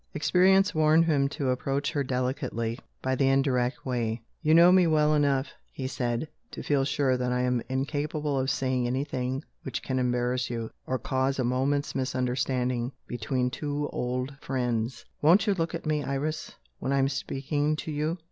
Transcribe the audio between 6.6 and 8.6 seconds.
feel sure that I am incapable of